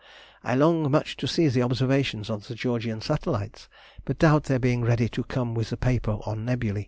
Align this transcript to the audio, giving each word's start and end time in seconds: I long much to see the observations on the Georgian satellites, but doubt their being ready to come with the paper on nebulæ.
I 0.43 0.55
long 0.55 0.89
much 0.89 1.15
to 1.17 1.27
see 1.27 1.47
the 1.47 1.61
observations 1.61 2.31
on 2.31 2.39
the 2.47 2.55
Georgian 2.55 3.01
satellites, 3.01 3.69
but 4.03 4.17
doubt 4.17 4.45
their 4.45 4.57
being 4.57 4.81
ready 4.81 5.07
to 5.09 5.23
come 5.23 5.53
with 5.53 5.69
the 5.69 5.77
paper 5.77 6.17
on 6.25 6.43
nebulæ. 6.43 6.79